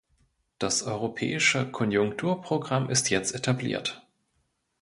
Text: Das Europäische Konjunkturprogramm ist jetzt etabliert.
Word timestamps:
Das 0.57 0.81
Europäische 0.81 1.69
Konjunkturprogramm 1.69 2.89
ist 2.89 3.11
jetzt 3.11 3.35
etabliert. 3.35 4.03